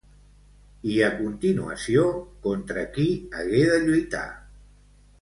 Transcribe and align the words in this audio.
I 0.93 0.95
a 1.07 1.09
continuació, 1.19 2.07
contra 2.49 2.89
qui 2.99 3.09
hagué 3.43 3.65
de 3.73 3.81
lluitar? 3.89 4.29